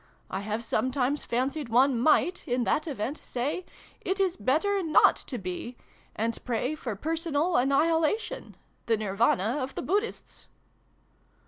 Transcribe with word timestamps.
I 0.31 0.39
have 0.39 0.63
sometimes 0.63 1.23
fancied 1.23 1.69
one 1.69 1.99
might, 1.99 2.47
in 2.47 2.63
that 2.63 2.87
event, 2.87 3.19
say 3.23 3.67
'It 4.03 4.19
is 4.19 4.35
better 4.35 4.81
not 4.81 5.15
to 5.15 5.37
be,' 5.37 5.77
and 6.15 6.43
pray 6.43 6.73
for 6.73 6.95
personal 6.95 7.55
anni 7.55 7.85
hilation 7.85 8.55
the 8.87 8.97
Nirvana 8.97 9.57
of 9.61 9.75
the 9.75 9.83
Buddhists." 9.83 10.47